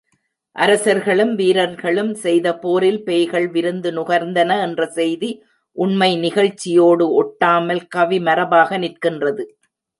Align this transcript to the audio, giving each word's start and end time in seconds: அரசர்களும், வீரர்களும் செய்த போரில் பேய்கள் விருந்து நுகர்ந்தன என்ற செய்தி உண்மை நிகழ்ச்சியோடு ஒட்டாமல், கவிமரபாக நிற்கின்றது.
அரசர்களும், 0.55 1.33
வீரர்களும் 1.35 2.09
செய்த 2.15 2.47
போரில் 2.55 2.97
பேய்கள் 3.03 3.47
விருந்து 3.47 3.91
நுகர்ந்தன 3.91 4.57
என்ற 4.61 4.87
செய்தி 4.97 5.29
உண்மை 5.77 6.11
நிகழ்ச்சியோடு 6.17 7.07
ஒட்டாமல், 7.21 7.83
கவிமரபாக 7.95 8.79
நிற்கின்றது. 8.79 9.45